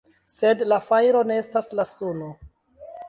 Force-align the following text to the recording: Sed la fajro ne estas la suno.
Sed 0.35 0.63
la 0.71 0.79
fajro 0.87 1.21
ne 1.33 1.37
estas 1.43 1.69
la 1.81 1.85
suno. 1.93 2.31